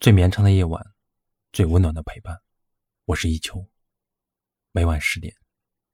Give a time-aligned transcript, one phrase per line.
[0.00, 0.82] 最绵长的夜晚，
[1.52, 2.34] 最温暖的陪伴。
[3.04, 3.62] 我是一秋，
[4.72, 5.30] 每晚十点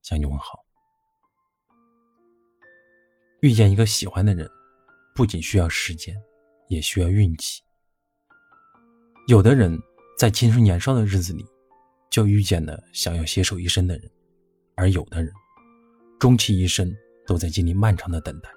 [0.00, 0.64] 向你问好。
[3.40, 4.48] 遇见一个喜欢的人，
[5.12, 6.14] 不仅需要时间，
[6.68, 7.64] 也需要运气。
[9.26, 9.76] 有的人
[10.16, 11.44] 在青春年少的日子里，
[12.08, 14.08] 就遇见了想要携手一生的人，
[14.76, 15.34] 而有的人，
[16.20, 16.96] 终其一生
[17.26, 18.48] 都在经历漫长的等待。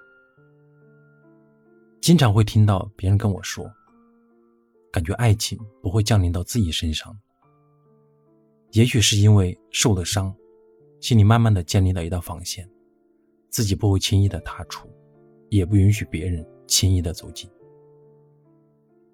[2.02, 3.68] 经常会听到别人跟我说。
[4.92, 7.16] 感觉爱情不会降临到自己身上，
[8.72, 10.34] 也许是因为受了伤，
[11.00, 12.68] 心里慢慢的建立了一道防线，
[13.50, 14.90] 自己不会轻易的踏出，
[15.50, 17.50] 也不允许别人轻易的走进。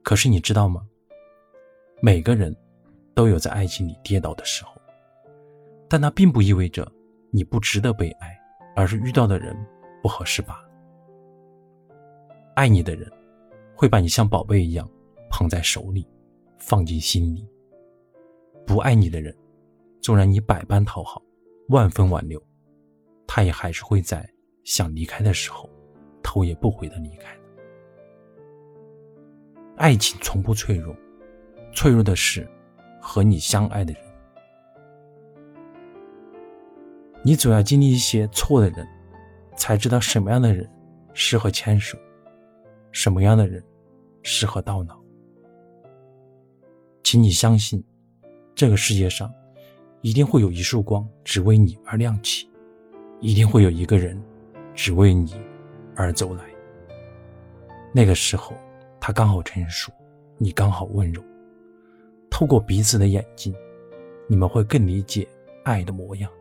[0.01, 0.87] 可是你知道吗？
[2.01, 2.55] 每个人
[3.13, 4.79] 都有在爱情里跌倒的时候，
[5.89, 6.89] 但那并不意味着
[7.31, 8.37] 你不值得被爱，
[8.75, 9.55] 而是遇到的人
[10.01, 10.69] 不合适罢了。
[12.55, 13.11] 爱你的人，
[13.75, 14.89] 会把你像宝贝一样。
[15.37, 16.07] 捧在手里，
[16.57, 17.45] 放进心里。
[18.65, 19.35] 不爱你的人，
[20.01, 21.21] 纵然你百般讨好，
[21.67, 22.41] 万分挽留，
[23.27, 24.25] 他也还是会在
[24.63, 25.69] 想离开的时候，
[26.23, 27.37] 头也不回的离开。
[29.75, 30.95] 爱情从不脆弱，
[31.73, 32.49] 脆弱的是
[33.01, 34.01] 和你相爱的人。
[37.25, 38.87] 你总要经历一些错的人，
[39.57, 40.65] 才知道什么样的人
[41.13, 41.97] 适合牵手，
[42.93, 43.61] 什么样的人
[44.23, 45.03] 适合到老。
[47.05, 47.83] 请你相信，
[48.55, 49.31] 这个世界上
[50.01, 52.49] 一定会有一束光只为你而亮起，
[53.19, 54.19] 一定会有一个人
[54.73, 55.39] 只为你
[55.95, 56.43] 而走来。
[57.93, 58.55] 那个时候，
[58.99, 59.91] 他刚好成熟，
[60.39, 61.23] 你刚好温柔。
[62.27, 63.53] 透过彼此的眼睛，
[64.27, 65.27] 你们会更理解
[65.63, 66.31] 爱的模样。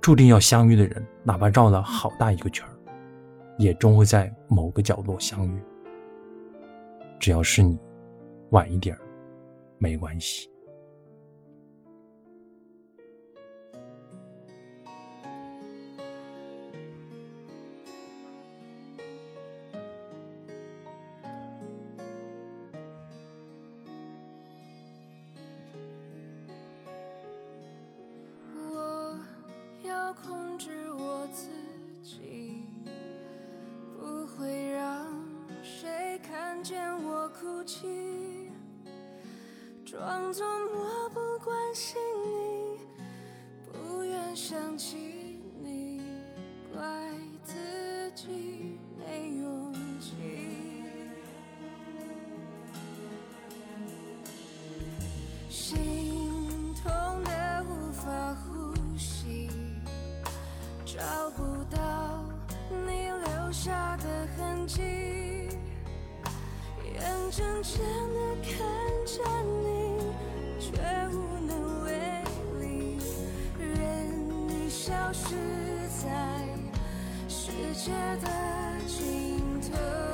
[0.00, 2.64] 注定要相遇的人，哪怕绕了好大一个圈，
[3.58, 5.60] 也终会在某个角落相遇。
[7.18, 7.76] 只要是你。
[8.54, 9.00] 晚一点儿
[9.78, 10.48] 没关系。
[28.70, 29.18] 我
[29.82, 30.43] 要控
[39.96, 40.44] 装作
[40.74, 42.80] 漠不关心你，
[43.72, 46.02] 不愿想起你，
[46.72, 46.82] 怪
[47.44, 47.54] 自
[48.16, 50.10] 己没勇气。
[55.48, 59.48] 心痛的无法呼吸，
[60.84, 62.24] 找不到
[62.68, 64.82] 你留下的痕迹，
[67.34, 67.78] 眼睁睁
[68.14, 68.54] 的看
[69.04, 69.14] 着
[69.62, 69.64] 你。
[70.60, 70.70] 却
[71.10, 71.14] 无
[71.46, 71.90] 能为
[72.60, 72.98] 力，
[73.58, 73.68] 任
[74.48, 75.34] 你消失
[75.88, 76.06] 在
[77.28, 77.90] 世界
[78.22, 78.28] 的
[78.86, 80.13] 尽头。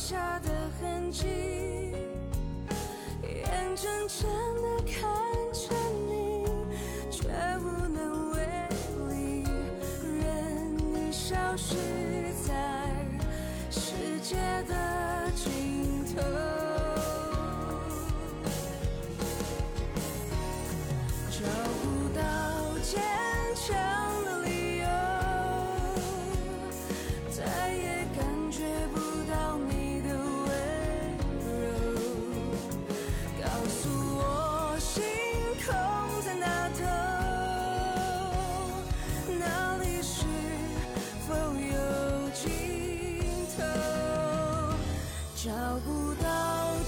[0.00, 0.48] 下的
[0.80, 1.26] 痕迹，
[3.22, 4.28] 眼睁睁
[4.62, 4.98] 的看
[5.52, 5.74] 着
[6.08, 6.46] 你，
[7.10, 8.38] 却无能为
[9.10, 9.44] 力，
[10.02, 12.09] 任你消失。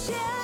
[0.08, 0.42] Yeah.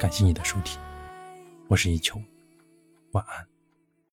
[0.00, 0.80] 感谢你的收听，
[1.68, 2.18] 我是一秋，
[3.10, 3.49] 晚安。